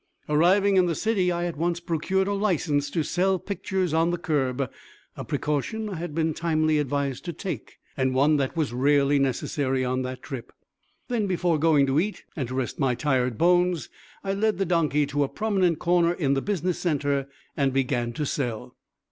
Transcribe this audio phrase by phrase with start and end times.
[0.27, 4.17] Arriving in the city, I at once procured a license to sell pictures on the
[4.17, 4.67] curb,
[5.15, 9.85] a precaution I had been timely advised to take, and one that was rarely necessary
[9.85, 10.53] on that trip.
[11.07, 13.89] Then, before going to eat and to rest my tired bones,
[14.23, 18.25] I led the donkey to a prominent corner in the business center and began to
[18.25, 18.75] sell.